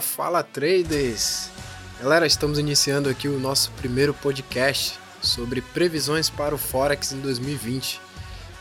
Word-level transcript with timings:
fala 0.00 0.42
traders! 0.42 1.50
Galera, 2.00 2.26
estamos 2.26 2.58
iniciando 2.58 3.08
aqui 3.08 3.28
o 3.28 3.40
nosso 3.40 3.70
primeiro 3.72 4.14
podcast 4.14 4.98
sobre 5.20 5.60
previsões 5.60 6.30
para 6.30 6.54
o 6.54 6.58
Forex 6.58 7.12
em 7.12 7.20
2020. 7.20 8.00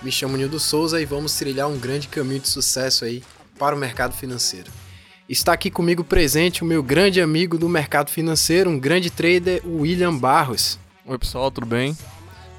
Me 0.02 0.12
chamo 0.12 0.38
Nildo 0.38 0.60
Souza 0.60 1.00
e 1.02 1.06
vamos 1.06 1.36
trilhar 1.38 1.68
um 1.68 1.78
grande 1.78 2.08
caminho 2.08 2.40
de 2.40 2.48
sucesso 2.48 3.06
aí 3.06 3.24
para 3.60 3.76
o 3.76 3.80
mercado 3.80 4.14
financeiro. 4.14 4.72
Está 5.30 5.54
aqui 5.54 5.70
comigo 5.70 6.04
presente 6.04 6.64
o 6.64 6.66
meu 6.66 6.82
grande 6.82 7.22
amigo 7.22 7.58
do 7.58 7.68
mercado 7.68 8.10
financeiro, 8.10 8.70
um 8.70 8.80
grande 8.80 9.10
trader, 9.10 9.62
o 9.66 9.82
William 9.82 10.16
Barros. 10.16 10.80
Oi 11.06 11.18
pessoal, 11.18 11.52
tudo 11.52 11.68
bem? 11.68 11.98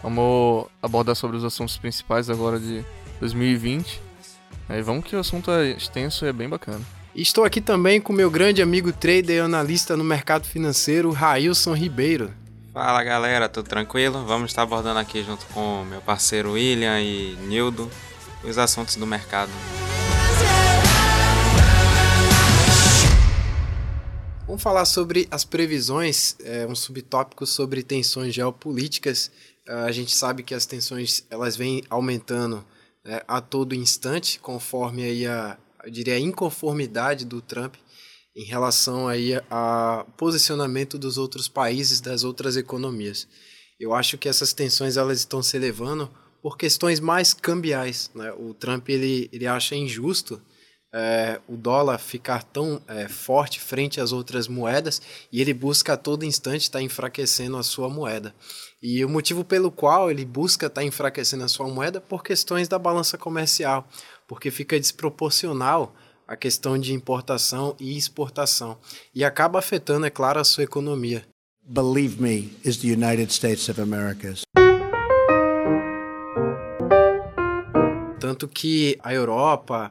Vamos 0.03 0.67
abordar 0.83 1.17
sobre 1.17 1.37
os 1.37 1.45
assuntos 1.45 1.77
principais 1.77 2.31
agora 2.31 2.59
de 2.61 2.85
2020. 3.21 4.01
Aí 4.69 4.83
vamos 4.83 5.05
que 5.05 5.17
o 5.17 5.19
assunto 5.19 5.51
é 5.51 5.71
extenso 5.71 6.25
e 6.25 6.29
é 6.29 6.33
bem 6.33 6.49
bacana. 6.49 6.98
Estou 7.21 7.43
aqui 7.43 7.61
também 7.61 8.01
com 8.01 8.13
meu 8.13 8.31
grande 8.31 8.63
amigo 8.63 8.93
trader 8.93 9.39
e 9.39 9.41
analista 9.41 9.97
no 9.97 10.05
mercado 10.05 10.47
financeiro, 10.47 11.11
Railson 11.11 11.75
Ribeiro. 11.75 12.33
Fala 12.73 13.03
galera, 13.03 13.49
tudo 13.49 13.69
tranquilo? 13.69 14.25
Vamos 14.25 14.53
estar 14.53 14.63
abordando 14.63 15.01
aqui 15.01 15.25
junto 15.25 15.45
com 15.47 15.85
meu 15.85 16.01
parceiro 16.01 16.53
William 16.53 17.01
e 17.01 17.35
Nildo 17.49 17.91
os 18.45 18.57
assuntos 18.57 18.95
do 18.95 19.05
mercado. 19.05 19.51
Vamos 24.47 24.63
falar 24.63 24.85
sobre 24.85 25.27
as 25.29 25.45
previsões, 25.45 26.37
é, 26.45 26.69
um 26.69 26.77
subtópico 26.77 27.45
sobre 27.47 27.83
tensões 27.83 28.33
geopolíticas. 28.33 29.29
A 29.67 29.91
gente 29.91 30.15
sabe 30.15 30.45
que 30.45 30.55
as 30.55 30.67
tensões 30.67 31.27
elas 31.29 31.57
vêm 31.57 31.83
aumentando 31.91 32.65
né, 33.05 33.21
a 33.27 33.41
todo 33.41 33.75
instante, 33.75 34.39
conforme 34.39 35.03
aí 35.03 35.27
a, 35.27 35.59
eu 35.89 35.93
diria, 35.93 36.19
inconformidade 36.19 37.25
do 37.25 37.41
Trump 37.41 37.77
em 38.37 38.45
relação 38.45 39.09
aí 39.09 39.41
a 39.51 40.05
posicionamento 40.19 40.99
dos 40.99 41.17
outros 41.17 41.49
países, 41.49 41.99
das 41.99 42.25
outras 42.25 42.59
economias. 42.59 43.27
Eu 43.81 43.95
acho 43.95 44.19
que 44.19 44.29
essas 44.29 44.53
tensões 44.53 44.99
elas 44.99 45.19
estão 45.19 45.43
se 45.43 45.57
elevando 45.57 46.11
por 46.43 46.59
questões 46.59 47.01
mais 47.01 47.33
cambiais. 47.33 48.11
Né? 48.15 48.31
O 48.33 48.53
Trump 48.53 48.87
ele, 48.91 49.31
ele 49.33 49.47
acha 49.47 49.75
injusto 49.75 50.41
é, 50.93 51.41
o 51.49 51.57
dólar 51.57 51.99
ficar 51.99 52.43
tão 52.43 52.83
é, 52.87 53.09
forte 53.09 53.61
frente 53.61 54.01
às 54.01 54.13
outras 54.13 54.47
moedas 54.47 55.01
e 55.33 55.41
ele 55.41 55.55
busca 55.55 55.95
a 55.95 55.97
todo 55.97 56.25
instante 56.25 56.63
estar 56.63 56.81
tá 56.81 56.83
enfraquecendo 56.83 57.57
a 57.57 57.63
sua 57.63 57.89
moeda. 57.89 58.35
E 58.83 59.05
o 59.05 59.09
motivo 59.09 59.43
pelo 59.43 59.71
qual 59.71 60.11
ele 60.11 60.25
busca 60.25 60.67
estar 60.67 60.83
tá 60.83 60.87
enfraquecendo 60.87 61.45
a 61.45 61.49
sua 61.49 61.67
moeda 61.67 62.01
por 62.01 62.23
questões 62.23 62.69
da 62.69 62.79
balança 62.79 63.19
comercial, 63.19 63.89
porque 64.29 64.51
fica 64.51 64.79
desproporcional 64.79 65.97
a 66.29 66.37
questão 66.37 66.79
de 66.79 66.93
importação 66.93 67.75
e 67.81 67.97
exportação. 67.97 68.79
E 69.15 69.25
acaba 69.25 69.59
afetando, 69.59 70.05
é 70.05 70.11
claro, 70.11 70.39
a 70.39 70.45
sua 70.45 70.63
economia. 70.63 71.27
Believe 71.63 72.23
me, 72.23 72.53
is 72.65 72.77
the 72.77 72.89
United 72.89 73.33
States 73.33 73.69
of 73.69 73.81
America. 73.81 74.35
Tanto 78.21 78.47
que 78.47 78.99
a 79.03 79.15
Europa 79.15 79.91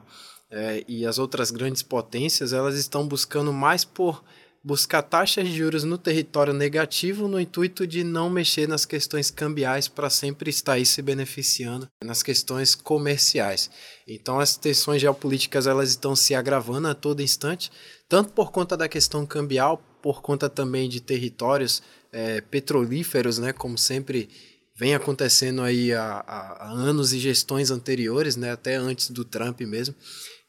é, 0.50 0.84
e 0.86 1.04
as 1.04 1.18
outras 1.18 1.50
grandes 1.50 1.82
potências, 1.82 2.52
elas 2.52 2.76
estão 2.76 3.06
buscando 3.06 3.52
mais 3.52 3.84
por 3.84 4.22
buscar 4.68 5.00
taxas 5.00 5.48
de 5.48 5.56
juros 5.56 5.82
no 5.82 5.96
território 5.96 6.52
negativo 6.52 7.26
no 7.26 7.40
intuito 7.40 7.86
de 7.86 8.04
não 8.04 8.28
mexer 8.28 8.68
nas 8.68 8.84
questões 8.84 9.30
cambiais 9.30 9.88
para 9.88 10.10
sempre 10.10 10.50
estar 10.50 10.74
aí 10.74 10.84
se 10.84 11.00
beneficiando 11.00 11.88
nas 12.04 12.22
questões 12.22 12.74
comerciais. 12.74 13.70
Então 14.06 14.38
as 14.38 14.58
tensões 14.58 15.00
geopolíticas 15.00 15.66
elas 15.66 15.88
estão 15.88 16.14
se 16.14 16.34
agravando 16.34 16.86
a 16.86 16.94
todo 16.94 17.22
instante, 17.22 17.72
tanto 18.06 18.34
por 18.34 18.52
conta 18.52 18.76
da 18.76 18.86
questão 18.90 19.24
cambial, 19.24 19.82
por 20.02 20.20
conta 20.20 20.50
também 20.50 20.86
de 20.86 21.00
territórios 21.00 21.82
é, 22.12 22.42
petrolíferos, 22.42 23.38
né, 23.38 23.54
como 23.54 23.78
sempre 23.78 24.28
vem 24.76 24.94
acontecendo 24.94 25.62
aí 25.62 25.94
há, 25.94 26.22
há, 26.26 26.70
anos 26.70 27.14
e 27.14 27.18
gestões 27.18 27.70
anteriores, 27.70 28.36
né, 28.36 28.52
até 28.52 28.76
antes 28.76 29.08
do 29.08 29.24
Trump 29.24 29.62
mesmo. 29.62 29.94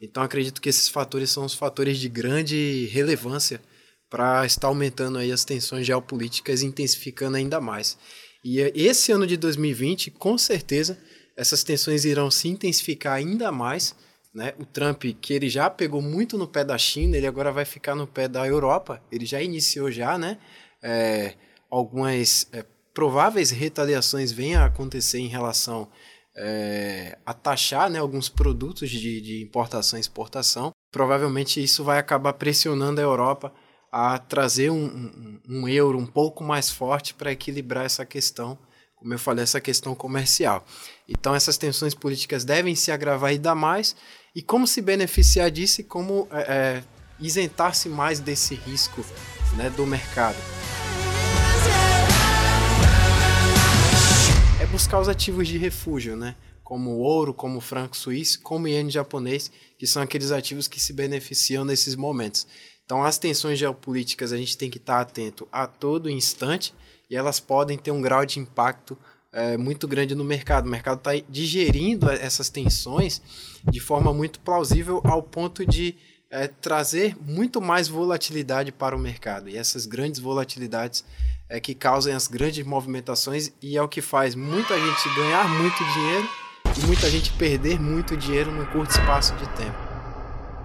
Então 0.01 0.21
acredito 0.21 0.59
que 0.59 0.67
esses 0.67 0.89
fatores 0.89 1.31
são 1.31 1.45
os 1.45 1.53
fatores 1.53 1.97
de 1.97 2.09
grande 2.09 2.89
relevância 2.91 3.61
para 4.09 4.45
estar 4.45 4.67
aumentando 4.67 5.17
aí 5.19 5.31
as 5.31 5.45
tensões 5.45 5.85
geopolíticas 5.85 6.63
intensificando 6.63 7.37
ainda 7.37 7.61
mais. 7.61 7.97
E 8.43 8.61
eh, 8.61 8.71
esse 8.75 9.11
ano 9.11 9.27
de 9.27 9.37
2020, 9.37 10.11
com 10.11 10.37
certeza, 10.37 10.97
essas 11.37 11.63
tensões 11.63 12.05
irão 12.05 12.31
se 12.31 12.47
intensificar 12.47 13.13
ainda 13.13 13.51
mais. 13.51 13.95
Né? 14.33 14.53
O 14.59 14.65
Trump, 14.65 15.03
que 15.21 15.33
ele 15.33 15.49
já 15.49 15.69
pegou 15.69 16.01
muito 16.01 16.37
no 16.37 16.47
pé 16.47 16.63
da 16.63 16.77
China, 16.77 17.17
ele 17.17 17.27
agora 17.27 17.51
vai 17.51 17.65
ficar 17.65 17.95
no 17.95 18.07
pé 18.07 18.27
da 18.27 18.45
Europa. 18.47 19.01
Ele 19.11 19.25
já 19.25 19.41
iniciou 19.41 19.91
já, 19.91 20.17
né? 20.17 20.37
É, 20.81 21.35
algumas 21.69 22.47
é, 22.53 22.65
prováveis 22.93 23.51
retaliações 23.51 24.31
venham 24.31 24.61
a 24.61 24.65
acontecer 24.65 25.19
em 25.19 25.27
relação 25.27 25.89
é, 26.35 27.17
a 27.25 27.33
taxar 27.33 27.89
né, 27.89 27.99
alguns 27.99 28.29
produtos 28.29 28.89
de, 28.89 29.21
de 29.21 29.43
importação 29.43 29.97
e 29.97 30.01
exportação. 30.01 30.71
Provavelmente 30.91 31.61
isso 31.61 31.83
vai 31.83 31.99
acabar 31.99 32.33
pressionando 32.33 32.99
a 32.99 33.03
Europa 33.03 33.53
a 33.91 34.17
trazer 34.17 34.69
um, 34.69 34.85
um, 34.85 35.39
um 35.47 35.67
euro 35.67 35.97
um 35.97 36.05
pouco 36.05 36.44
mais 36.44 36.69
forte 36.69 37.13
para 37.13 37.31
equilibrar 37.31 37.85
essa 37.85 38.05
questão, 38.05 38.57
como 38.95 39.13
eu 39.13 39.19
falei, 39.19 39.44
essa 39.44 39.59
questão 39.59 39.95
comercial. 39.95 40.66
Então 41.07 41.33
essas 41.33 41.57
tensões 41.57 41.94
políticas 41.94 42.44
devem 42.44 42.75
se 42.75 42.91
agravar 42.91 43.31
ainda 43.31 43.55
mais 43.55 43.95
e 44.35 44.41
como 44.41 44.67
se 44.67 44.81
beneficiar 44.81 45.50
disso 45.50 45.81
e 45.81 45.83
como 45.83 46.27
é, 46.31 46.41
é 46.41 46.83
isentar-se 47.19 47.89
mais 47.89 48.19
desse 48.19 48.55
risco 48.55 49.03
né, 49.55 49.69
do 49.72 49.85
mercado. 49.85 50.38
É 54.61 54.66
buscar 54.67 55.00
os 55.00 55.09
ativos 55.09 55.47
de 55.47 55.57
refúgio, 55.57 56.16
né? 56.16 56.35
como 56.69 56.97
ouro, 56.97 57.33
como 57.33 57.57
o 57.57 57.61
franco 57.61 57.97
suíço, 57.97 58.41
como 58.41 58.66
o 58.66 58.67
iene 58.67 58.91
japonês, 58.91 59.51
que 59.75 59.88
são 59.88 60.03
aqueles 60.03 60.29
ativos 60.29 60.67
que 60.67 60.79
se 60.79 60.94
beneficiam 60.94 61.66
nesses 61.66 61.95
momentos. 61.95 62.45
Então, 62.89 63.03
as 63.03 63.19
tensões 63.19 63.59
geopolíticas 63.59 64.33
a 64.33 64.38
gente 64.38 64.57
tem 64.57 64.67
que 64.67 64.79
estar 64.79 65.00
atento 65.00 65.47
a 65.51 65.67
todo 65.67 66.09
instante 66.09 66.73
e 67.07 67.16
elas 67.16 67.39
podem 67.39 67.77
ter 67.77 67.91
um 67.91 68.01
grau 68.01 68.25
de 68.25 68.39
impacto 68.39 68.97
é, 69.31 69.55
muito 69.57 69.88
grande 69.88 70.16
no 70.16 70.23
mercado. 70.23 70.66
O 70.66 70.69
mercado 70.72 70.97
está 70.97 71.11
digerindo 71.29 72.09
essas 72.09 72.50
tensões 72.50 73.22
de 73.69 73.79
forma 73.79 74.11
muito 74.11 74.39
plausível 74.39 75.03
ao 75.05 75.22
ponto 75.22 75.63
de 75.67 75.95
é, 76.31 76.47
trazer 76.47 77.16
muito 77.22 77.61
mais 77.61 77.88
volatilidade 77.88 78.72
para 78.72 78.95
o 78.95 79.00
mercado. 79.00 79.50
E 79.50 79.56
essas 79.56 79.85
grandes 79.85 80.19
volatilidades 80.19 81.06
é 81.47 81.59
que 81.59 81.75
causam 81.75 82.16
as 82.16 82.27
grandes 82.27 82.66
movimentações 82.66 83.51
e 83.61 83.77
é 83.77 83.81
o 83.83 83.88
que 83.88 84.01
faz 84.01 84.33
muita 84.33 84.73
gente 84.73 85.16
ganhar 85.16 85.47
muito 85.47 85.77
dinheiro 85.94 86.27
e 86.75 86.88
muita 86.88 87.07
gente 87.07 87.31
perder 87.33 87.79
muito 87.79 88.17
dinheiro 88.17 88.51
num 88.51 88.66
curto 88.66 88.89
espaço 88.89 89.35
de 89.35 89.47
tempo. 89.50 89.88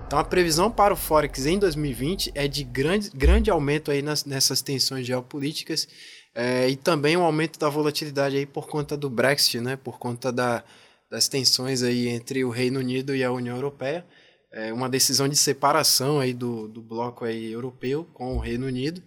Então 0.06 0.18
a 0.18 0.24
previsão 0.24 0.70
para 0.70 0.92
o 0.92 0.96
Forex 0.96 1.46
em 1.46 1.58
2020 1.58 2.32
é 2.34 2.46
de 2.46 2.62
grande, 2.62 3.10
grande 3.10 3.50
aumento 3.50 3.90
aí 3.90 4.02
nas, 4.02 4.24
nessas 4.24 4.60
tensões 4.60 5.06
geopolíticas 5.06 5.88
é, 6.34 6.68
e 6.68 6.76
também 6.76 7.16
um 7.16 7.22
aumento 7.22 7.58
da 7.58 7.68
volatilidade 7.68 8.36
aí 8.36 8.44
por 8.44 8.66
conta 8.66 8.96
do 8.96 9.08
Brexit, 9.08 9.60
né? 9.60 9.76
Por 9.76 9.98
conta 9.98 10.32
da, 10.32 10.62
das 11.10 11.28
tensões 11.28 11.82
aí 11.82 12.08
entre 12.08 12.44
o 12.44 12.50
Reino 12.50 12.80
Unido 12.80 13.14
e 13.14 13.24
a 13.24 13.32
União 13.32 13.56
Europeia. 13.56 14.04
É 14.52 14.72
uma 14.72 14.88
decisão 14.88 15.28
de 15.28 15.36
separação 15.36 16.20
aí 16.20 16.32
do, 16.32 16.68
do 16.68 16.82
bloco 16.82 17.24
aí 17.24 17.50
europeu 17.50 18.04
com 18.12 18.36
o 18.36 18.38
Reino 18.38 18.66
Unido. 18.66 19.02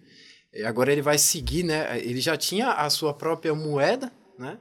E 0.53 0.63
agora 0.63 0.91
ele 0.91 1.01
vai 1.01 1.17
seguir, 1.17 1.63
né? 1.63 1.99
Ele 1.99 2.19
já 2.19 2.35
tinha 2.35 2.71
a 2.71 2.89
sua 2.89 3.13
própria 3.13 3.53
moeda, 3.53 4.11
né? 4.37 4.57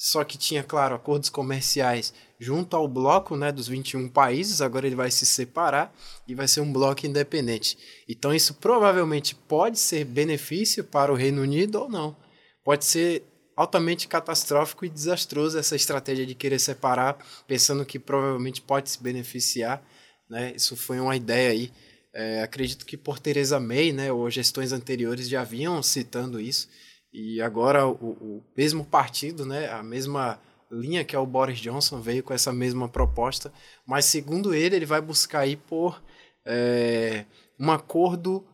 Só 0.00 0.22
que 0.22 0.38
tinha, 0.38 0.62
claro, 0.62 0.94
acordos 0.94 1.28
comerciais 1.28 2.14
junto 2.38 2.76
ao 2.76 2.86
bloco 2.86 3.36
né, 3.36 3.50
dos 3.50 3.66
21 3.66 4.08
países, 4.08 4.62
agora 4.62 4.86
ele 4.86 4.94
vai 4.94 5.10
se 5.10 5.26
separar 5.26 5.92
e 6.24 6.36
vai 6.36 6.46
ser 6.46 6.60
um 6.60 6.72
bloco 6.72 7.04
independente. 7.04 7.76
Então 8.08 8.32
isso 8.32 8.54
provavelmente 8.54 9.34
pode 9.34 9.76
ser 9.76 10.04
benefício 10.04 10.84
para 10.84 11.12
o 11.12 11.16
Reino 11.16 11.42
Unido 11.42 11.80
ou 11.80 11.88
não. 11.88 12.16
Pode 12.62 12.84
ser 12.84 13.24
altamente 13.56 14.06
catastrófico 14.06 14.84
e 14.84 14.88
desastroso 14.88 15.58
essa 15.58 15.74
estratégia 15.74 16.24
de 16.24 16.36
querer 16.36 16.60
separar, 16.60 17.18
pensando 17.48 17.84
que 17.84 17.98
provavelmente 17.98 18.62
pode 18.62 18.90
se 18.90 19.02
beneficiar. 19.02 19.82
Né? 20.30 20.52
Isso 20.54 20.76
foi 20.76 21.00
uma 21.00 21.16
ideia 21.16 21.50
aí. 21.50 21.72
É, 22.14 22.40
acredito 22.40 22.86
que 22.86 22.96
por 22.96 23.18
Theresa 23.18 23.58
May, 23.58 23.92
né, 23.92 24.12
ou 24.12 24.30
gestões 24.30 24.70
anteriores 24.70 25.28
já 25.28 25.42
vinham 25.42 25.82
citando 25.82 26.40
isso 26.40 26.68
e 27.12 27.40
agora 27.40 27.86
o, 27.86 27.92
o, 27.92 28.44
mesmo 28.56 28.84
partido, 28.84 29.46
né, 29.46 29.68
a 29.70 29.82
mesma 29.82 30.40
linha 30.70 31.04
que 31.04 31.16
é 31.16 31.18
o 31.18 31.26
Boris 31.26 31.58
Johnson 31.58 32.00
veio 32.00 32.22
com 32.22 32.34
essa 32.34 32.52
mesma 32.52 32.88
proposta, 32.88 33.52
mas 33.86 34.04
segundo 34.04 34.54
ele, 34.54 34.76
ele 34.76 34.86
vai 34.86 35.00
buscar 35.00 35.40
aí 35.40 35.56
por 35.56 36.02
é, 36.46 37.24
um 37.58 37.70
acordo 37.70 38.44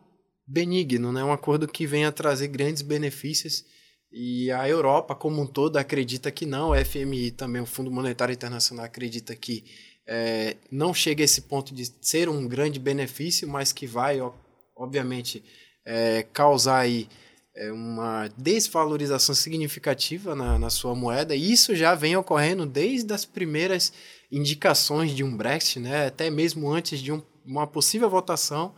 benigno, 0.47 1.11
né, 1.11 1.23
um 1.23 1.33
acordo 1.33 1.67
que 1.67 1.85
venha 1.85 2.11
trazer 2.11 2.47
grandes 2.47 2.81
benefícios. 2.81 3.65
E 4.17 4.49
a 4.51 4.69
Europa 4.69 5.13
como 5.13 5.41
um 5.41 5.47
todo 5.47 5.75
acredita 5.75 6.31
que 6.31 6.45
não, 6.45 6.69
o 6.69 6.85
FMI 6.85 7.31
também, 7.31 7.61
o 7.61 7.65
Fundo 7.65 7.91
Monetário 7.91 8.31
Internacional 8.31 8.85
acredita 8.85 9.35
que 9.35 9.65
é, 10.07 10.55
não 10.71 10.93
chega 10.93 11.21
a 11.21 11.25
esse 11.25 11.41
ponto 11.41 11.73
de 11.73 11.91
ser 12.01 12.29
um 12.29 12.47
grande 12.47 12.79
benefício, 12.79 13.45
mas 13.45 13.73
que 13.73 13.85
vai 13.85 14.21
obviamente, 14.75 15.43
é, 15.85 16.23
causar 16.33 16.79
aí 16.79 17.07
é, 17.55 17.71
uma 17.71 18.27
desvalorização 18.37 19.33
significativa 19.33 20.35
na, 20.35 20.59
na 20.59 20.69
sua 20.69 20.93
moeda. 20.93 21.35
E 21.35 21.51
isso 21.51 21.75
já 21.75 21.95
vem 21.95 22.15
ocorrendo 22.15 22.65
desde 22.65 23.13
as 23.13 23.25
primeiras 23.25 23.93
indicações 24.31 25.11
de 25.11 25.23
um 25.23 25.35
Brexit, 25.35 25.79
né? 25.79 26.07
até 26.07 26.29
mesmo 26.29 26.71
antes 26.71 26.99
de 26.99 27.11
um, 27.11 27.21
uma 27.45 27.65
possível 27.65 28.09
votação 28.09 28.73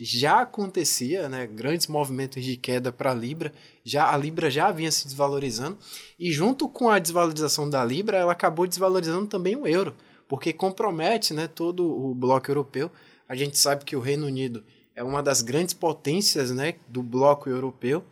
já 0.00 0.40
acontecia, 0.40 1.28
né, 1.28 1.46
grandes 1.46 1.86
movimentos 1.86 2.42
de 2.44 2.56
queda 2.56 2.90
para 2.90 3.12
a 3.12 3.14
Libra, 3.14 3.52
já 3.84 4.12
a 4.12 4.16
Libra 4.16 4.50
já 4.50 4.70
vinha 4.72 4.90
se 4.90 5.04
desvalorizando 5.04 5.78
e 6.18 6.32
junto 6.32 6.68
com 6.68 6.88
a 6.88 6.98
desvalorização 6.98 7.68
da 7.68 7.84
Libra, 7.84 8.18
ela 8.18 8.32
acabou 8.32 8.66
desvalorizando 8.66 9.26
também 9.26 9.54
o 9.54 9.66
euro, 9.66 9.94
porque 10.28 10.52
compromete, 10.52 11.32
né, 11.32 11.46
todo 11.46 11.86
o 11.86 12.14
bloco 12.14 12.50
europeu. 12.50 12.90
A 13.28 13.36
gente 13.36 13.56
sabe 13.56 13.84
que 13.84 13.94
o 13.94 14.00
Reino 14.00 14.26
Unido 14.26 14.64
é 14.94 15.02
uma 15.02 15.22
das 15.22 15.42
grandes 15.42 15.74
potências, 15.74 16.50
né, 16.50 16.76
do 16.88 17.02
bloco 17.02 17.48
europeu. 17.48 18.04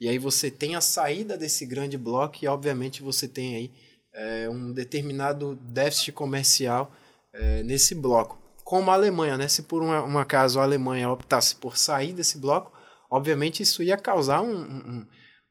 E 0.00 0.08
aí 0.08 0.18
você 0.18 0.50
tem 0.50 0.76
a 0.76 0.80
saída 0.80 1.36
desse 1.36 1.66
grande 1.66 1.98
bloco 1.98 2.38
e 2.42 2.46
obviamente 2.46 3.02
você 3.02 3.26
tem 3.26 3.56
aí 3.56 3.72
é, 4.14 4.48
um 4.48 4.72
determinado 4.72 5.56
déficit 5.56 6.12
comercial 6.12 6.92
é, 7.32 7.62
nesse 7.62 7.94
bloco 7.94 8.38
como 8.68 8.90
a 8.90 8.94
Alemanha, 8.94 9.38
né? 9.38 9.48
Se 9.48 9.62
por 9.62 9.82
um, 9.82 9.88
um 9.88 10.18
acaso 10.18 10.60
a 10.60 10.62
Alemanha 10.62 11.08
optasse 11.08 11.56
por 11.56 11.78
sair 11.78 12.12
desse 12.12 12.36
bloco, 12.36 12.70
obviamente 13.10 13.62
isso 13.62 13.82
ia 13.82 13.96
causar 13.96 14.42
um, 14.42 14.60
um, 14.60 15.06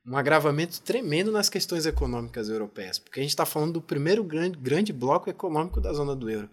um 0.06 0.16
agravamento 0.16 0.80
tremendo 0.82 1.32
nas 1.32 1.50
questões 1.50 1.88
econômicas 1.88 2.48
europeias, 2.48 3.00
porque 3.00 3.20
a 3.20 3.24
gente 3.24 3.32
está 3.32 3.44
falando 3.44 3.74
do 3.74 3.82
primeiro 3.82 4.24
grande, 4.24 4.60
grande 4.60 4.94
bloco 4.94 5.32
econômico 5.32 5.82
da 5.82 5.92
zona 5.94 6.16
do 6.16 6.30
euro. 6.30 6.48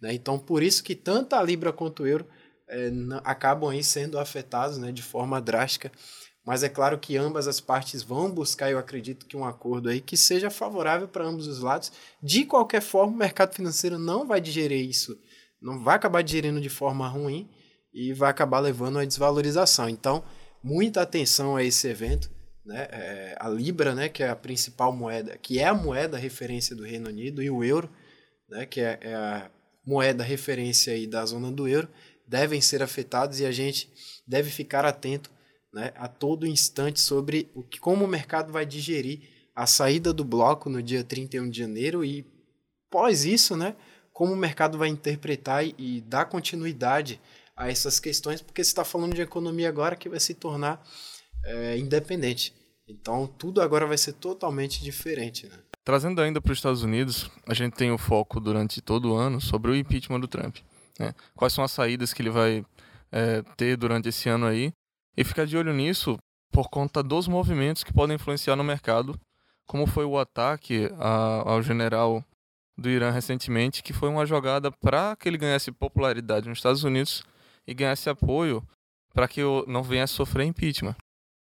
Né? 0.00 0.14
Então, 0.14 0.38
por 0.38 0.62
isso 0.62 0.84
que 0.84 0.94
tanto 0.94 1.34
a 1.34 1.42
Libra 1.42 1.72
quanto 1.72 2.04
o 2.04 2.06
euro 2.06 2.28
é, 2.74 2.90
acabam 3.24 3.70
aí 3.70 3.82
sendo 3.82 4.18
afetados 4.18 4.78
né, 4.78 4.92
de 4.92 5.02
forma 5.02 5.40
drástica. 5.40 5.90
Mas 6.46 6.62
é 6.62 6.68
claro 6.68 6.98
que 6.98 7.16
ambas 7.16 7.48
as 7.48 7.58
partes 7.58 8.02
vão 8.02 8.30
buscar, 8.30 8.70
eu 8.70 8.78
acredito 8.78 9.24
que 9.24 9.36
um 9.36 9.46
acordo 9.46 9.88
aí 9.88 10.00
que 10.00 10.16
seja 10.16 10.50
favorável 10.50 11.08
para 11.08 11.24
ambos 11.24 11.46
os 11.46 11.60
lados. 11.60 11.90
De 12.22 12.44
qualquer 12.44 12.82
forma, 12.82 13.14
o 13.14 13.16
mercado 13.16 13.54
financeiro 13.54 13.98
não 13.98 14.26
vai 14.26 14.42
digerir 14.42 14.86
isso 14.86 15.18
não 15.64 15.82
vai 15.82 15.96
acabar 15.96 16.22
digerindo 16.22 16.60
de 16.60 16.68
forma 16.68 17.08
ruim 17.08 17.48
e 17.92 18.12
vai 18.12 18.30
acabar 18.30 18.60
levando 18.60 18.98
a 18.98 19.04
desvalorização. 19.04 19.88
Então, 19.88 20.22
muita 20.62 21.00
atenção 21.00 21.56
a 21.56 21.64
esse 21.64 21.88
evento. 21.88 22.30
Né? 22.66 22.86
É, 22.90 23.36
a 23.40 23.48
Libra, 23.48 23.94
né, 23.94 24.10
que 24.10 24.22
é 24.22 24.28
a 24.28 24.36
principal 24.36 24.92
moeda, 24.92 25.38
que 25.38 25.58
é 25.58 25.64
a 25.64 25.74
moeda 25.74 26.18
referência 26.18 26.76
do 26.76 26.84
Reino 26.84 27.08
Unido, 27.08 27.42
e 27.42 27.48
o 27.48 27.64
euro, 27.64 27.90
né, 28.48 28.66
que 28.66 28.80
é, 28.80 28.98
é 29.00 29.14
a 29.14 29.50
moeda 29.86 30.22
referência 30.22 30.92
aí 30.92 31.06
da 31.06 31.24
zona 31.24 31.50
do 31.50 31.66
euro, 31.66 31.88
devem 32.26 32.60
ser 32.60 32.82
afetados 32.82 33.40
e 33.40 33.46
a 33.46 33.52
gente 33.52 33.92
deve 34.26 34.50
ficar 34.50 34.84
atento 34.84 35.30
né, 35.72 35.92
a 35.96 36.08
todo 36.08 36.46
instante 36.46 37.00
sobre 37.00 37.50
o 37.54 37.62
que, 37.62 37.78
como 37.78 38.04
o 38.04 38.08
mercado 38.08 38.52
vai 38.52 38.64
digerir 38.64 39.20
a 39.54 39.66
saída 39.66 40.12
do 40.12 40.24
bloco 40.24 40.70
no 40.70 40.82
dia 40.82 41.04
31 41.04 41.50
de 41.50 41.58
janeiro 41.58 42.04
e 42.04 42.24
pós 42.90 43.24
isso, 43.24 43.56
né, 43.56 43.76
como 44.12 44.32
o 44.32 44.36
mercado 44.36 44.78
vai 44.78 44.88
interpretar 44.88 45.64
e, 45.64 45.74
e 45.76 46.00
dar 46.00 46.26
continuidade 46.26 47.20
a 47.56 47.68
essas 47.68 48.00
questões, 48.00 48.40
porque 48.40 48.62
você 48.62 48.70
está 48.70 48.84
falando 48.84 49.14
de 49.14 49.22
economia 49.22 49.68
agora 49.68 49.96
que 49.96 50.08
vai 50.08 50.20
se 50.20 50.34
tornar 50.34 50.82
é, 51.44 51.76
independente. 51.78 52.54
Então 52.88 53.26
tudo 53.26 53.60
agora 53.60 53.86
vai 53.86 53.98
ser 53.98 54.12
totalmente 54.14 54.82
diferente. 54.82 55.46
Né? 55.46 55.56
Trazendo 55.84 56.20
ainda 56.20 56.40
para 56.40 56.52
os 56.52 56.58
Estados 56.58 56.82
Unidos, 56.82 57.30
a 57.46 57.54
gente 57.54 57.74
tem 57.74 57.90
o 57.90 57.98
foco 57.98 58.40
durante 58.40 58.80
todo 58.80 59.12
o 59.12 59.16
ano 59.16 59.40
sobre 59.40 59.70
o 59.70 59.76
impeachment 59.76 60.20
do 60.20 60.28
Trump. 60.28 60.56
Né? 60.98 61.14
Quais 61.34 61.52
são 61.52 61.64
as 61.64 61.72
saídas 61.72 62.12
que 62.12 62.22
ele 62.22 62.30
vai 62.30 62.64
é, 63.10 63.42
ter 63.56 63.76
durante 63.76 64.08
esse 64.08 64.28
ano 64.28 64.46
aí? 64.46 64.72
E 65.16 65.24
ficar 65.24 65.46
de 65.46 65.56
olho 65.56 65.72
nisso 65.72 66.18
por 66.50 66.68
conta 66.68 67.02
dos 67.02 67.26
movimentos 67.26 67.82
que 67.82 67.92
podem 67.92 68.16
influenciar 68.16 68.56
no 68.56 68.64
mercado, 68.64 69.18
como 69.66 69.86
foi 69.86 70.04
o 70.04 70.18
ataque 70.18 70.90
a, 70.98 71.50
ao 71.50 71.62
general 71.62 72.24
do 72.76 72.88
Irã 72.88 73.10
recentemente, 73.10 73.82
que 73.82 73.92
foi 73.92 74.08
uma 74.08 74.26
jogada 74.26 74.70
para 74.70 75.16
que 75.16 75.28
ele 75.28 75.38
ganhasse 75.38 75.70
popularidade 75.70 76.48
nos 76.48 76.58
Estados 76.58 76.84
Unidos 76.84 77.24
e 77.66 77.74
ganhasse 77.74 78.10
apoio 78.10 78.62
para 79.12 79.28
que 79.28 79.40
não 79.66 79.82
venha 79.82 80.04
a 80.04 80.08
sofrer 80.08 80.44
impeachment. 80.44 80.96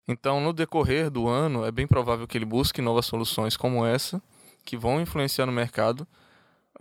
Então, 0.07 0.41
no 0.41 0.53
decorrer 0.53 1.09
do 1.09 1.27
ano, 1.27 1.65
é 1.65 1.71
bem 1.71 1.85
provável 1.85 2.27
que 2.27 2.37
ele 2.37 2.45
busque 2.45 2.81
novas 2.81 3.05
soluções 3.05 3.55
como 3.55 3.85
essa, 3.85 4.21
que 4.65 4.77
vão 4.77 4.99
influenciar 4.99 5.45
no 5.45 5.51
mercado, 5.51 6.07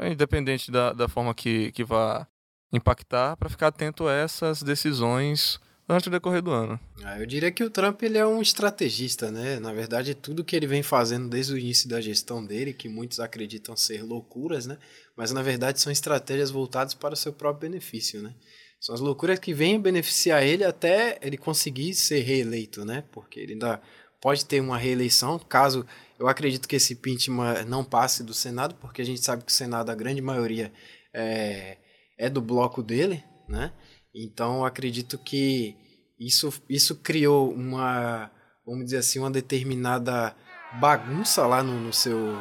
independente 0.01 0.71
da, 0.71 0.93
da 0.93 1.09
forma 1.09 1.35
que, 1.35 1.71
que 1.73 1.85
vá 1.85 2.27
impactar, 2.73 3.37
para 3.37 3.49
ficar 3.49 3.69
atento 3.69 4.07
a 4.07 4.13
essas 4.13 4.63
decisões 4.63 5.59
durante 5.89 6.09
o 6.09 6.11
decorrer 6.11 6.43
do 6.43 6.51
ano. 6.51 6.79
Ah, 7.03 7.19
eu 7.19 7.25
diria 7.25 7.51
que 7.51 7.65
o 7.65 7.71
Trump 7.71 8.03
ele 8.03 8.19
é 8.19 8.27
um 8.27 8.43
estrategista, 8.43 9.31
né? 9.31 9.59
Na 9.59 9.73
verdade, 9.73 10.15
tudo 10.15 10.45
que 10.45 10.55
ele 10.55 10.67
vem 10.67 10.83
fazendo 10.83 11.29
desde 11.29 11.55
o 11.55 11.59
início 11.59 11.89
da 11.89 11.99
gestão 11.99 12.45
dele, 12.45 12.75
que 12.75 12.91
muitos 12.91 13.19
acreditam 13.21 13.75
ser 13.75 14.03
loucuras, 14.03 14.67
né? 14.67 14.77
Mas 15.17 15.33
na 15.33 15.43
verdade 15.43 15.81
são 15.81 15.91
estratégias 15.91 16.51
voltadas 16.51 16.93
para 16.93 17.15
o 17.15 17.17
seu 17.17 17.33
próprio 17.33 17.71
benefício, 17.71 18.21
né? 18.21 18.35
São 18.79 18.95
as 18.95 19.01
loucuras 19.01 19.39
que 19.39 19.55
vêm 19.55 19.81
beneficiar 19.81 20.45
ele 20.45 20.63
até 20.63 21.19
ele 21.23 21.39
conseguir 21.39 21.95
ser 21.95 22.21
reeleito, 22.21 22.85
né? 22.85 23.03
Porque 23.11 23.41
ele 23.41 23.55
ainda 23.55 23.81
pode 24.21 24.45
ter 24.45 24.61
uma 24.61 24.77
reeleição, 24.77 25.39
caso 25.39 25.87
eu 26.19 26.29
acredito 26.29 26.69
que 26.69 26.77
esse 26.77 26.93
impeachment 26.93 27.65
não 27.67 27.83
passe 27.83 28.23
do 28.23 28.35
Senado, 28.35 28.75
porque 28.75 29.01
a 29.01 29.05
gente 29.05 29.25
sabe 29.25 29.45
que 29.45 29.53
o 29.53 29.55
Senado, 29.55 29.91
a 29.91 29.95
grande 29.95 30.21
maioria, 30.21 30.73
é, 31.15 31.79
é 32.19 32.29
do 32.29 32.41
bloco 32.41 32.83
dele, 32.83 33.25
né? 33.49 33.73
Então, 34.15 34.65
acredito 34.65 35.17
que 35.17 35.77
isso, 36.19 36.53
isso 36.69 36.97
criou 36.97 37.53
uma, 37.53 38.31
vamos 38.67 38.87
dizer 38.87 38.99
assim, 38.99 39.19
uma 39.19 39.31
determinada 39.31 40.35
bagunça 40.81 41.47
lá 41.47 41.63
no, 41.63 41.79
no 41.81 41.93
seu 41.93 42.37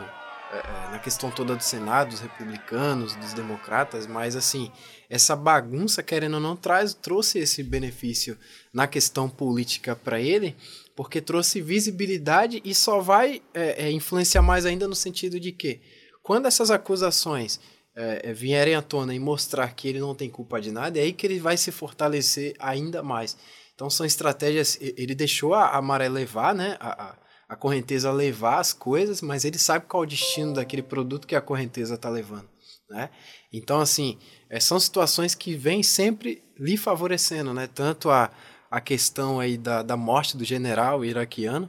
é, 0.50 0.59
é, 0.59 0.91
na 0.91 1.00
questão 1.00 1.29
toda 1.29 1.56
do 1.57 1.63
Senado, 1.63 2.12
dos 2.12 2.21
republicanos, 2.21 3.15
dos 3.18 3.33
democratas, 3.33 4.07
mas 4.07 4.33
assim, 4.33 4.71
essa 5.09 5.35
bagunça, 5.35 6.01
querendo 6.01 6.35
ou 6.35 6.39
não, 6.39 6.56
traz, 6.56 6.94
trouxe 6.94 7.39
esse 7.39 7.62
benefício 7.62 8.38
na 8.74 8.88
questão 8.88 9.29
política 9.29 9.94
para 9.94 10.21
ele, 10.21 10.56
porque 10.95 11.19
trouxe 11.19 11.62
visibilidade 11.62 12.62
e 12.63 12.74
só 12.74 13.01
vai 13.01 13.41
é, 13.53 13.88
é, 13.88 13.91
influenciar 13.91 14.41
mais 14.41 14.65
ainda 14.65 14.88
no 14.88 14.96
sentido 14.96 15.38
de 15.38 15.51
que, 15.51 15.81
quando 16.24 16.46
essas 16.46 16.72
acusações 16.72 17.60
é, 17.98 18.30
é, 18.30 18.34
vierem 18.34 18.75
à 18.75 18.82
tona 18.82 19.13
e 19.16 19.20
mostrar 19.20 19.74
que 19.74 19.88
ele 19.88 20.00
não 20.00 20.13
tem 20.13 20.30
culpa 20.30 20.62
de 20.62 20.72
nada, 20.72 21.00
é 21.00 21.01
aí 21.01 21.12
que 21.12 21.25
ele 21.25 21.39
vai 21.39 21.58
se 21.58 21.72
fortalecer 21.72 22.54
ainda 22.60 23.01
mais. 23.01 23.36
Então 23.74 23.89
são 23.89 24.06
estratégias. 24.06 24.77
Ele 24.80 25.16
deixou 25.16 25.56
a, 25.56 25.72
a 25.75 25.82
maré 25.82 26.08
levar, 26.08 26.54
né? 26.54 26.77
A, 26.80 27.10
a, 27.10 27.16
a, 27.50 27.56
correnteza 27.56 28.12
levar 28.12 28.60
as 28.60 28.72
coisas, 28.72 29.20
mas 29.22 29.46
ele 29.46 29.58
sabe 29.58 29.88
qual 29.88 30.04
é 30.04 30.06
o 30.06 30.10
destino 30.10 30.54
daquele 30.54 30.84
produto 30.84 31.25
que 31.25 31.36
a 31.36 31.42
correnteza 31.42 31.96
está 31.96 32.08
levando. 32.10 32.48
Né? 32.89 33.10
Então, 33.51 33.80
assim, 33.80 34.18
é, 34.50 34.60
são 34.60 34.80
situações 34.80 35.34
que 35.34 35.56
vêm 35.56 35.82
sempre 35.82 36.44
lhe 36.58 36.77
favorecendo, 36.77 37.54
né? 37.54 37.68
Tanto 37.68 38.12
a, 38.12 38.32
a 38.70 38.80
questão 38.80 39.39
aí 39.39 39.58
da, 39.58 39.82
da 39.82 39.98
morte 39.98 40.38
do 40.38 40.46
general 40.46 41.04
iraquiano, 41.04 41.68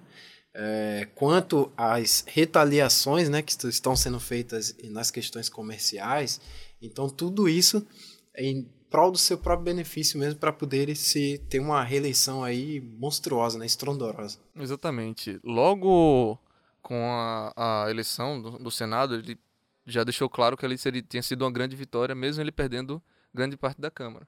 é, 0.61 1.07
quanto 1.15 1.71
às 1.77 2.25
retaliações 2.27 3.29
né, 3.29 3.41
que 3.43 3.53
estão 3.69 3.95
sendo 3.95 4.19
feitas 4.19 4.75
nas 4.91 5.09
questões 5.09 5.49
comerciais. 5.49 6.41
Então, 6.83 7.09
tudo 7.09 7.49
isso 7.49 7.87
é 8.35 8.45
em 8.45 8.69
prol 8.91 9.13
do 9.13 9.19
seu 9.19 9.39
próprio 9.39 9.67
benefício 9.67 10.19
mesmo 10.19 10.41
para 10.41 10.53
poder 10.53 10.97
se 10.97 11.39
ter 11.49 11.61
uma 11.61 11.85
reeleição 11.85 12.43
aí 12.43 12.81
monstruosa, 12.81 13.57
né, 13.57 13.67
estrondorosa. 13.67 14.41
Exatamente. 14.57 15.39
Logo 15.45 16.37
com 16.83 17.05
a, 17.05 17.85
a 17.85 17.91
eleição 17.91 18.43
do, 18.43 18.59
do, 18.59 18.71
Senado, 18.71 19.15
ele 19.15 19.39
já 19.87 20.03
deixou 20.03 20.29
claro 20.29 20.57
que 20.57 20.77
seria, 20.77 21.03
tinha 21.03 21.23
sido 21.23 21.43
uma 21.43 21.53
grande 21.53 21.77
vitória, 21.77 22.17
mesmo 22.17 22.43
ele 22.43 22.51
perdendo 22.51 23.01
grande 23.33 23.57
parte 23.57 23.81
da 23.81 23.93
Câmara. 23.93 24.27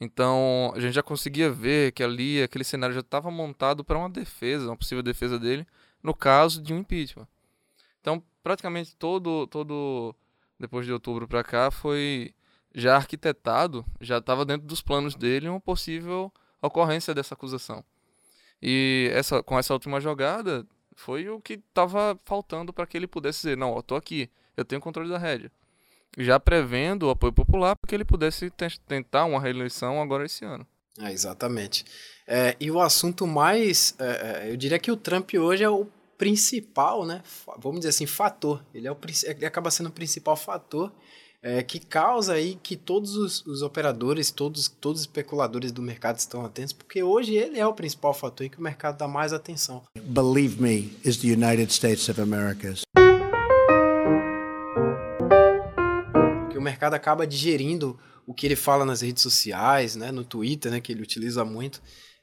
Então, 0.00 0.72
a 0.74 0.80
gente 0.80 0.94
já 0.94 1.02
conseguia 1.02 1.50
ver 1.50 1.92
que 1.92 2.02
ali 2.02 2.42
aquele 2.42 2.64
cenário 2.64 2.94
já 2.94 3.00
estava 3.00 3.30
montado 3.30 3.82
para 3.82 3.96
uma 3.98 4.10
defesa, 4.10 4.66
uma 4.66 4.76
possível 4.76 5.02
defesa 5.02 5.38
dele, 5.38 5.66
no 6.02 6.14
caso 6.14 6.62
de 6.62 6.74
um 6.74 6.78
impeachment. 6.78 7.26
Então, 8.00 8.22
praticamente 8.42 8.94
todo 8.96 9.46
todo 9.46 10.14
depois 10.58 10.86
de 10.86 10.92
outubro 10.92 11.26
para 11.26 11.42
cá 11.42 11.70
foi 11.70 12.34
já 12.74 12.96
arquitetado, 12.96 13.84
já 14.00 14.18
estava 14.18 14.44
dentro 14.44 14.66
dos 14.66 14.82
planos 14.82 15.14
dele 15.14 15.48
uma 15.48 15.60
possível 15.60 16.32
ocorrência 16.60 17.14
dessa 17.14 17.34
acusação. 17.34 17.82
E 18.62 19.10
essa 19.12 19.42
com 19.42 19.58
essa 19.58 19.72
última 19.72 20.00
jogada 20.00 20.66
foi 20.94 21.28
o 21.28 21.40
que 21.40 21.54
estava 21.54 22.18
faltando 22.24 22.72
para 22.72 22.86
que 22.86 22.96
ele 22.96 23.06
pudesse 23.06 23.38
dizer, 23.40 23.56
não, 23.56 23.76
eu 23.76 23.82
tô 23.82 23.96
aqui, 23.96 24.30
eu 24.56 24.64
tenho 24.64 24.80
controle 24.80 25.08
da 25.08 25.18
rédea 25.18 25.50
já 26.16 26.40
prevendo 26.40 27.04
o 27.04 27.10
apoio 27.10 27.32
popular 27.32 27.76
para 27.76 27.88
que 27.88 27.94
ele 27.94 28.04
pudesse 28.04 28.50
tentar 28.86 29.24
uma 29.26 29.40
reeleição 29.40 30.00
agora 30.00 30.24
esse 30.24 30.44
ano. 30.44 30.66
É, 30.98 31.12
exatamente. 31.12 31.84
É, 32.26 32.56
e 32.58 32.70
o 32.70 32.80
assunto 32.80 33.26
mais. 33.26 33.94
É, 33.98 34.04
é, 34.46 34.50
eu 34.50 34.56
diria 34.56 34.78
que 34.78 34.90
o 34.90 34.96
Trump 34.96 35.30
hoje 35.34 35.62
é 35.62 35.68
o 35.68 35.86
principal, 36.16 37.04
né? 37.04 37.22
Vamos 37.58 37.80
dizer 37.80 37.90
assim, 37.90 38.06
fator. 38.06 38.64
Ele, 38.74 38.88
é 38.88 38.92
o, 38.92 38.96
ele 39.24 39.44
acaba 39.44 39.70
sendo 39.70 39.90
o 39.90 39.92
principal 39.92 40.36
fator 40.36 40.90
é, 41.42 41.62
que 41.62 41.78
causa 41.78 42.32
aí 42.32 42.58
que 42.60 42.74
todos 42.74 43.16
os, 43.16 43.46
os, 43.46 43.62
operadores, 43.62 44.32
todos, 44.32 44.68
todos 44.80 45.00
os 45.02 45.06
especuladores 45.06 45.70
do 45.70 45.80
mercado 45.80 46.18
estão 46.18 46.44
atentos, 46.44 46.72
porque 46.72 47.02
hoje 47.04 47.34
ele 47.34 47.56
é 47.56 47.64
o 47.64 47.72
principal 47.72 48.12
fator 48.12 48.46
em 48.46 48.50
que 48.50 48.58
o 48.58 48.62
mercado 48.62 48.98
dá 48.98 49.06
mais 49.06 49.32
atenção. 49.32 49.82
Believe 49.96 50.60
me, 50.60 50.92
is 51.04 51.18
the 51.18 51.28
United 51.28 51.72
States 51.72 52.08
of 52.08 52.20
America. 52.20 52.74
Mercado 56.76 56.94
acaba 56.94 57.26
digerindo 57.26 57.98
o 58.26 58.34
que 58.34 58.46
ele 58.46 58.56
fala 58.56 58.84
nas 58.84 59.00
redes 59.00 59.22
sociais, 59.22 59.96
né, 59.96 60.12
no 60.12 60.24
Twitter, 60.24 60.70
né, 60.70 60.80
que 60.80 60.92
ele 60.92 61.02
utiliza 61.02 61.44
muito, 61.44 61.80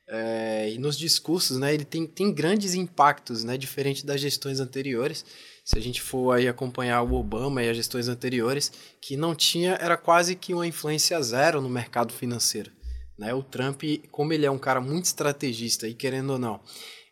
é, 0.08 0.70
e 0.72 0.78
nos 0.78 0.98
discursos, 0.98 1.58
né, 1.58 1.74
ele 1.74 1.86
tem, 1.86 2.06
tem 2.06 2.32
grandes 2.32 2.76
impactos, 2.76 3.44
né, 3.44 3.58
diferente 3.58 4.06
das 4.06 4.22
gestões 4.22 4.60
anteriores. 4.60 5.26
Se 5.66 5.78
a 5.78 5.82
gente 5.82 6.02
for 6.02 6.34
aí 6.34 6.48
acompanhar 6.48 7.02
o 7.02 7.14
Obama 7.14 7.64
e 7.64 7.70
as 7.70 7.78
gestões 7.78 8.10
anteriores, 8.10 8.72
que 9.02 9.16
não 9.16 9.34
tinha, 9.34 9.74
era 9.82 9.96
quase 9.96 10.36
que 10.36 10.54
uma 10.54 10.68
influência 10.68 11.20
zero 11.22 11.62
no 11.62 11.70
mercado 11.70 12.12
financeiro. 12.14 12.70
Né? 13.18 13.34
O 13.34 13.42
Trump, 13.42 13.82
como 14.12 14.34
ele 14.34 14.46
é 14.46 14.52
um 14.52 14.60
cara 14.60 14.82
muito 14.82 15.06
estrategista 15.06 15.88
e 15.88 15.94
querendo 15.94 16.32
ou 16.32 16.40
não, 16.40 16.60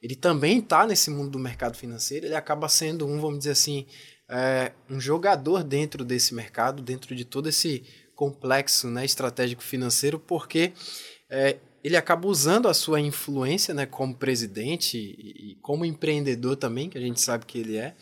ele 0.02 0.16
também 0.16 0.60
está 0.60 0.86
nesse 0.86 1.10
mundo 1.10 1.32
do 1.32 1.40
mercado 1.40 1.78
financeiro, 1.78 2.26
ele 2.26 2.36
acaba 2.36 2.68
sendo 2.68 3.08
um, 3.08 3.22
vamos 3.22 3.40
dizer 3.40 3.52
assim, 3.52 3.86
é, 4.32 4.72
um 4.90 5.00
jogador 5.00 5.62
dentro 5.62 6.06
desse 6.06 6.34
mercado, 6.34 6.82
dentro 6.82 7.14
de 7.14 7.26
todo 7.26 7.50
esse 7.50 7.84
complexo 8.16 8.88
né, 8.88 9.04
estratégico 9.04 9.62
financeiro, 9.62 10.18
porque 10.18 10.72
é, 11.30 11.58
ele 11.84 11.98
acaba 11.98 12.28
usando 12.28 12.70
a 12.70 12.74
sua 12.74 13.02
influência 13.02 13.74
né, 13.74 13.86
como 13.86 14.16
presidente 14.16 14.98
e, 14.98 15.58
como 15.62 15.84
empreendedor 15.84 16.56
também, 16.56 16.90
que 16.90 16.98
a 16.98 17.02
gente 17.02 17.20
sabe 17.20 17.46
que 17.46 17.60
ele 17.60 17.76
é, 17.76 17.94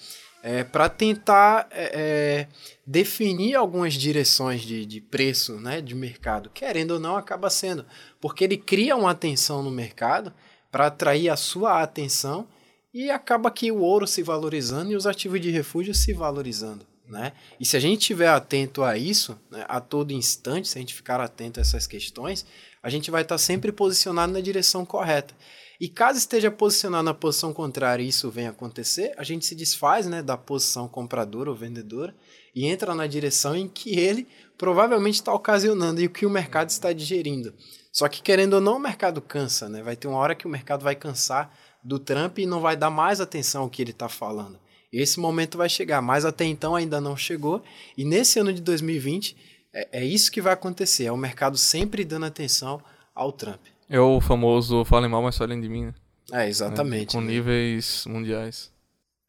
é, 0.43 0.63
para 0.63 0.88
tentar 0.88 1.67
é, 1.71 1.91
é, 1.93 2.48
definir 2.86 3.55
algumas 3.55 3.93
direções 3.93 4.62
de, 4.62 4.86
de 4.86 5.01
preço 5.01 5.59
né, 5.59 5.81
de 5.81 5.95
mercado. 5.95 6.50
Querendo 6.50 6.91
ou 6.91 7.00
não, 7.00 7.15
acaba 7.17 7.50
sendo. 7.50 7.86
Porque 8.21 8.43
ele 8.43 8.57
cria 8.57 8.95
uma 8.95 9.12
atenção 9.12 9.63
no 9.63 9.71
mercado 9.71 10.31
para 10.71 10.88
atrair 10.88 11.29
a 11.29 11.36
sua 11.36 11.81
atenção 11.81 12.48
e 12.93 13.10
acaba 13.10 13.51
que 13.51 13.72
o 13.72 13.79
ouro 13.79 14.08
se 14.08 14.24
valorizando 14.24 14.91
e 14.91 14.96
os 14.96 15.05
ativos 15.05 15.39
de 15.39 15.50
refúgio 15.50 15.93
se 15.93 16.13
valorizando. 16.13 16.86
Né? 17.08 17.34
E 17.60 17.65
se 17.65 17.75
a 17.75 17.79
gente 17.79 18.01
estiver 18.01 18.27
atento 18.27 18.84
a 18.84 18.96
isso, 18.96 19.39
né, 19.50 19.65
a 19.67 19.81
todo 19.81 20.12
instante, 20.12 20.67
se 20.67 20.77
a 20.77 20.81
gente 20.81 20.93
ficar 20.93 21.19
atento 21.19 21.60
a 21.60 21.62
essas 21.62 21.88
questões, 21.88 22.46
a 22.84 22.89
gente 22.89 23.10
vai 23.10 23.24
estar 23.24 23.38
sempre 23.39 23.72
posicionado 23.72 24.31
na 24.31 24.39
direção 24.39 24.86
correta. 24.86 25.34
E 25.81 25.88
caso 25.88 26.19
esteja 26.19 26.51
posicionado 26.51 27.05
na 27.05 27.13
posição 27.13 27.53
contrária 27.53 28.03
e 28.03 28.10
isso 28.10 28.29
venha 28.29 28.50
acontecer, 28.50 29.13
a 29.17 29.24
gente 29.24 29.46
se 29.46 29.55
desfaz 29.55 30.05
né, 30.05 30.22
da 30.22 30.38
posição 30.38 30.88
compradora 30.88 31.50
ou 31.50 31.55
vendedora 31.55 32.15
e 32.53 32.67
entra 32.67 32.93
na 32.93 33.08
direção 33.08 33.55
em 33.55 33.67
que 33.67 33.98
ele 33.98 34.27
provavelmente 34.58 35.15
está 35.15 35.34
ocasionando 35.34 36.01
e 36.01 36.05
o 36.05 36.10
que 36.10 36.25
o 36.25 36.29
mercado 36.29 36.69
está 36.69 36.91
digerindo. 36.91 37.55
Só 37.91 38.08
que 38.08 38.22
querendo 38.22 38.53
ou 38.53 38.62
não, 38.62 38.75
o 38.75 38.79
mercado 38.79 39.22
cansa, 39.22 39.67
né? 39.67 39.81
Vai 39.81 39.96
ter 39.96 40.08
uma 40.08 40.17
hora 40.17 40.36
que 40.36 40.46
o 40.46 40.50
mercado 40.50 40.84
vai 40.84 40.96
cansar 40.96 41.58
do 41.83 42.00
Trump 42.00 42.39
e 42.39 42.45
não 42.45 42.59
vai 42.59 42.75
dar 42.75 42.89
mais 42.89 43.21
atenção 43.21 43.63
ao 43.63 43.69
que 43.69 43.81
ele 43.81 43.91
está 43.91 44.09
falando. 44.09 44.59
Esse 44.91 45.19
momento 45.19 45.57
vai 45.57 45.69
chegar, 45.69 46.01
mas 46.01 46.25
até 46.25 46.45
então 46.45 46.75
ainda 46.75 47.00
não 47.00 47.15
chegou. 47.15 47.62
E 47.98 48.03
nesse 48.03 48.39
ano 48.39 48.51
de 48.51 48.62
2020 48.62 49.36
é, 49.74 50.00
é 50.00 50.05
isso 50.05 50.31
que 50.31 50.41
vai 50.41 50.53
acontecer. 50.53 51.05
É 51.05 51.12
o 51.12 51.17
mercado 51.17 51.57
sempre 51.57 52.03
dando 52.03 52.25
atenção 52.25 52.81
ao 53.13 53.31
Trump. 53.31 53.62
É 53.89 54.00
o 54.00 54.19
famoso 54.19 54.83
falem 54.86 55.09
mal, 55.09 55.21
mas 55.21 55.38
falem 55.38 55.59
de 55.59 55.69
mim, 55.69 55.86
né? 55.86 55.93
É, 56.31 56.48
exatamente. 56.48 57.15
Né? 57.15 57.21
Com 57.21 57.27
níveis 57.27 58.05
mundiais. 58.07 58.71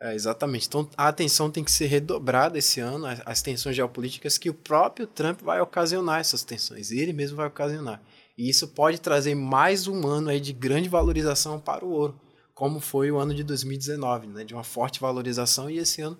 É, 0.02 0.14
exatamente. 0.14 0.66
Então 0.66 0.88
a 0.96 1.08
atenção 1.08 1.50
tem 1.50 1.62
que 1.62 1.70
ser 1.70 1.86
redobrada 1.86 2.58
esse 2.58 2.80
ano, 2.80 3.06
as 3.26 3.42
tensões 3.42 3.76
geopolíticas, 3.76 4.38
que 4.38 4.48
o 4.48 4.54
próprio 4.54 5.06
Trump 5.06 5.42
vai 5.42 5.60
ocasionar 5.60 6.20
essas 6.20 6.42
tensões, 6.42 6.90
ele 6.90 7.12
mesmo 7.12 7.36
vai 7.36 7.46
ocasionar. 7.46 8.00
E 8.36 8.48
isso 8.48 8.68
pode 8.68 8.98
trazer 8.98 9.34
mais 9.34 9.86
um 9.86 10.06
ano 10.06 10.30
aí 10.30 10.40
de 10.40 10.54
grande 10.54 10.88
valorização 10.88 11.60
para 11.60 11.84
o 11.84 11.90
ouro, 11.90 12.18
como 12.60 12.78
foi 12.78 13.10
o 13.10 13.16
ano 13.16 13.34
de 13.34 13.42
2019, 13.42 14.26
né? 14.26 14.44
de 14.44 14.52
uma 14.52 14.62
forte 14.62 15.00
valorização, 15.00 15.70
e 15.70 15.78
esse 15.78 16.02
ano 16.02 16.18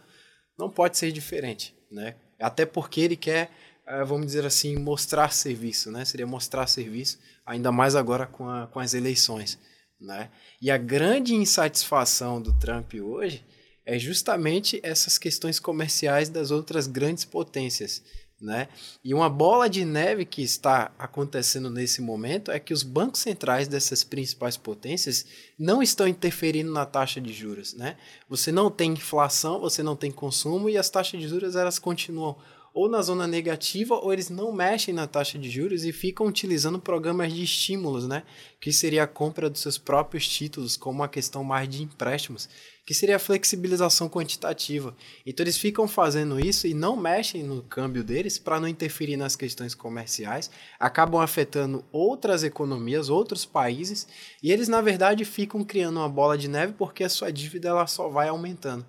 não 0.58 0.70
pode 0.70 0.96
ser 0.96 1.12
diferente. 1.12 1.74
Né? 1.92 2.14
Até 2.40 2.64
porque 2.64 3.02
ele 3.02 3.14
quer 3.14 3.50
é, 3.86 4.02
vamos 4.04 4.28
dizer 4.28 4.46
assim, 4.46 4.74
mostrar 4.76 5.34
serviço, 5.34 5.90
né? 5.90 6.04
Seria 6.04 6.26
mostrar 6.26 6.66
serviço, 6.68 7.18
ainda 7.44 7.72
mais 7.72 7.96
agora 7.96 8.24
com, 8.24 8.48
a, 8.48 8.68
com 8.68 8.78
as 8.78 8.94
eleições, 8.94 9.58
né? 10.00 10.30
E 10.62 10.70
a 10.70 10.78
grande 10.78 11.34
insatisfação 11.34 12.40
do 12.40 12.56
Trump 12.58 12.94
hoje 12.94 13.44
é 13.84 13.98
justamente 13.98 14.80
essas 14.82 15.18
questões 15.18 15.58
comerciais 15.58 16.28
das 16.28 16.52
outras 16.52 16.86
grandes 16.86 17.24
potências, 17.24 18.02
né? 18.40 18.68
E 19.04 19.12
uma 19.12 19.28
bola 19.28 19.68
de 19.68 19.84
neve 19.84 20.24
que 20.24 20.42
está 20.42 20.90
acontecendo 20.98 21.68
nesse 21.68 22.00
momento 22.00 22.50
é 22.50 22.58
que 22.58 22.72
os 22.72 22.82
bancos 22.82 23.20
centrais 23.20 23.68
dessas 23.68 24.02
principais 24.02 24.56
potências 24.56 25.26
não 25.58 25.82
estão 25.82 26.08
interferindo 26.08 26.72
na 26.72 26.86
taxa 26.86 27.20
de 27.20 27.32
juros, 27.32 27.74
né? 27.74 27.96
Você 28.28 28.50
não 28.50 28.70
tem 28.70 28.92
inflação, 28.92 29.60
você 29.60 29.82
não 29.82 29.94
tem 29.94 30.10
consumo 30.10 30.68
e 30.68 30.78
as 30.78 30.88
taxas 30.88 31.20
de 31.20 31.28
juros 31.28 31.54
elas 31.54 31.78
continuam 31.78 32.36
ou 32.72 32.88
na 32.88 33.02
zona 33.02 33.26
negativa, 33.26 33.94
ou 33.94 34.12
eles 34.12 34.30
não 34.30 34.52
mexem 34.52 34.94
na 34.94 35.06
taxa 35.06 35.38
de 35.38 35.50
juros 35.50 35.84
e 35.84 35.92
ficam 35.92 36.26
utilizando 36.26 36.78
programas 36.78 37.32
de 37.32 37.42
estímulos, 37.42 38.06
né? 38.06 38.22
Que 38.60 38.72
seria 38.72 39.04
a 39.04 39.06
compra 39.06 39.50
dos 39.50 39.60
seus 39.60 39.78
próprios 39.78 40.28
títulos, 40.28 40.76
como 40.76 41.00
uma 41.00 41.08
questão 41.08 41.42
mais 41.42 41.68
de 41.68 41.82
empréstimos, 41.82 42.48
que 42.86 42.94
seria 42.94 43.16
a 43.16 43.20
flexibilização 43.20 44.08
quantitativa. 44.08 44.96
Então 45.26 45.44
eles 45.44 45.58
ficam 45.58 45.86
fazendo 45.86 46.38
isso 46.38 46.66
e 46.66 46.74
não 46.74 46.96
mexem 46.96 47.42
no 47.42 47.62
câmbio 47.62 48.02
deles 48.02 48.38
para 48.38 48.60
não 48.60 48.68
interferir 48.68 49.16
nas 49.16 49.36
questões 49.36 49.74
comerciais, 49.74 50.50
acabam 50.78 51.20
afetando 51.20 51.84
outras 51.92 52.42
economias, 52.44 53.08
outros 53.08 53.44
países, 53.44 54.06
e 54.42 54.50
eles 54.50 54.68
na 54.68 54.80
verdade 54.80 55.24
ficam 55.24 55.64
criando 55.64 55.98
uma 55.98 56.08
bola 56.08 56.36
de 56.36 56.48
neve 56.48 56.74
porque 56.76 57.04
a 57.04 57.08
sua 57.08 57.30
dívida 57.32 57.68
ela 57.68 57.86
só 57.86 58.08
vai 58.08 58.28
aumentando. 58.28 58.84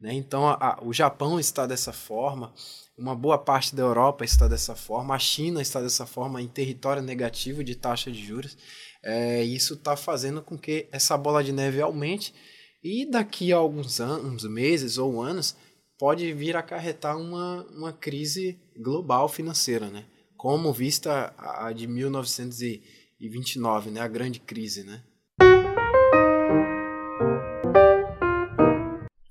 Né? 0.00 0.14
Então 0.14 0.48
a, 0.48 0.78
o 0.82 0.92
Japão 0.92 1.40
está 1.40 1.66
dessa 1.66 1.92
forma, 1.92 2.52
uma 2.96 3.14
boa 3.14 3.38
parte 3.38 3.74
da 3.74 3.82
Europa 3.82 4.24
está 4.24 4.48
dessa 4.48 4.74
forma, 4.74 5.14
a 5.14 5.18
China 5.18 5.62
está 5.62 5.80
dessa 5.80 6.06
forma 6.06 6.42
em 6.42 6.48
território 6.48 7.02
negativo 7.02 7.62
de 7.62 7.74
taxa 7.74 8.10
de 8.10 8.24
juros. 8.24 8.56
É, 9.02 9.42
isso 9.44 9.74
está 9.74 9.96
fazendo 9.96 10.42
com 10.42 10.58
que 10.58 10.88
essa 10.90 11.16
bola 11.16 11.44
de 11.44 11.52
neve 11.52 11.80
aumente 11.80 12.34
e 12.82 13.08
daqui 13.08 13.52
a 13.52 13.56
alguns 13.56 14.00
anos, 14.00 14.44
meses 14.44 14.98
ou 14.98 15.22
anos 15.22 15.56
pode 15.98 16.32
vir 16.32 16.56
acarretar 16.56 17.16
uma, 17.16 17.64
uma 17.70 17.92
crise 17.92 18.58
global 18.76 19.28
financeira, 19.28 19.88
né? 19.88 20.04
como 20.36 20.72
vista 20.72 21.34
a 21.36 21.72
de 21.72 21.88
1929, 21.88 23.90
né? 23.90 24.00
a 24.00 24.08
grande 24.08 24.38
crise. 24.38 24.84
Né? 24.84 25.02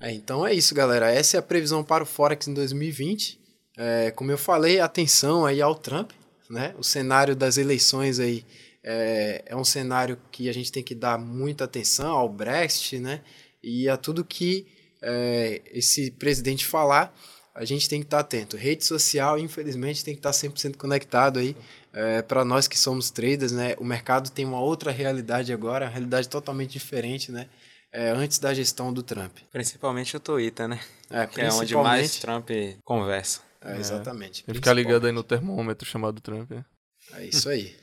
É, 0.07 0.13
então 0.13 0.47
é 0.47 0.53
isso, 0.53 0.73
galera. 0.73 1.11
Essa 1.11 1.35
é 1.35 1.39
a 1.39 1.43
previsão 1.43 1.83
para 1.83 2.01
o 2.01 2.07
Forex 2.07 2.47
em 2.47 2.53
2020. 2.53 3.37
É, 3.75 4.09
como 4.11 4.31
eu 4.31 4.37
falei, 4.37 4.79
atenção 4.79 5.45
aí 5.45 5.61
ao 5.61 5.75
Trump, 5.75 6.11
né? 6.49 6.73
O 6.77 6.83
cenário 6.83 7.35
das 7.35 7.57
eleições 7.57 8.17
aí 8.17 8.45
é, 8.81 9.43
é, 9.47 9.53
um 9.53 9.65
cenário 9.65 10.17
que 10.31 10.47
a 10.47 10.53
gente 10.53 10.71
tem 10.71 10.81
que 10.81 10.95
dar 10.95 11.19
muita 11.19 11.65
atenção 11.65 12.15
ao 12.15 12.29
Brexit, 12.29 12.99
né? 12.99 13.21
E 13.61 13.89
a 13.89 13.97
tudo 13.97 14.23
que 14.23 14.65
é, 15.01 15.61
esse 15.73 16.09
presidente 16.11 16.65
falar, 16.65 17.13
a 17.53 17.65
gente 17.65 17.89
tem 17.89 17.99
que 17.99 18.05
estar 18.05 18.19
atento. 18.19 18.55
Rede 18.55 18.85
social, 18.85 19.37
infelizmente, 19.37 20.05
tem 20.05 20.13
que 20.13 20.19
estar 20.19 20.31
100% 20.31 20.77
conectado 20.77 21.37
aí. 21.37 21.53
É, 21.91 22.21
para 22.21 22.45
nós 22.45 22.65
que 22.65 22.79
somos 22.79 23.11
traders, 23.11 23.51
né? 23.51 23.75
O 23.77 23.83
mercado 23.83 24.29
tem 24.29 24.45
uma 24.45 24.61
outra 24.61 24.89
realidade 24.89 25.51
agora, 25.51 25.83
uma 25.83 25.91
realidade 25.91 26.29
totalmente 26.29 26.71
diferente, 26.71 27.29
né? 27.29 27.49
É, 27.91 28.09
antes 28.09 28.37
da 28.37 28.53
gestão 28.53 28.93
do 28.93 29.01
Trump. 29.01 29.37
Principalmente 29.51 30.15
o 30.15 30.19
Twitter, 30.19 30.67
né? 30.67 30.79
É, 31.09 31.25
que 31.25 31.41
é 31.41 31.51
onde 31.51 31.75
mais 31.75 32.19
Trump 32.19 32.49
conversa. 32.83 33.41
É, 33.61 33.73
é, 33.73 33.79
exatamente. 33.79 34.43
Ele 34.47 34.57
ficar 34.57 34.73
ligado 34.73 35.07
aí 35.07 35.11
no 35.11 35.23
termômetro 35.23 35.87
chamado 35.87 36.21
Trump. 36.21 36.51
É, 36.51 36.63
é 37.13 37.25
isso 37.25 37.49
aí. 37.49 37.75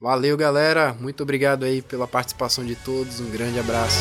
Valeu, 0.00 0.36
galera. 0.36 0.92
Muito 0.94 1.22
obrigado 1.22 1.64
aí 1.64 1.80
pela 1.80 2.06
participação 2.06 2.64
de 2.64 2.76
todos. 2.76 3.18
Um 3.20 3.30
grande 3.30 3.58
abraço. 3.58 3.98